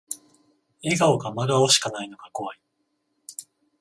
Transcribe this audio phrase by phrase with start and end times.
[0.81, 2.61] 笑顔か真顔しかないのが怖い